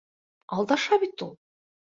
Алдаша 0.57 0.99
бит 1.05 1.23
ул! 1.27 1.31